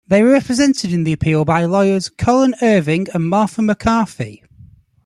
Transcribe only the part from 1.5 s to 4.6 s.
lawyers Colin Irving and Martha McCarthy.